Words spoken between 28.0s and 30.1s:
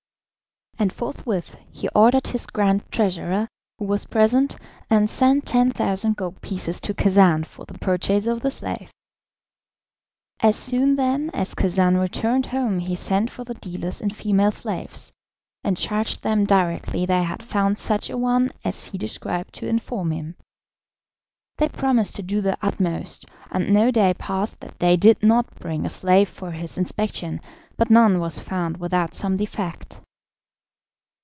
was found without some defect.